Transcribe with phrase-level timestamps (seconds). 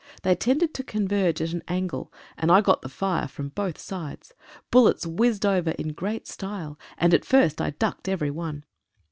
[0.23, 4.33] They tended to converge at an angle, and I got the fire from both sides.
[4.71, 8.63] Bullets whizzed over in great style, and at first I ducked at every one.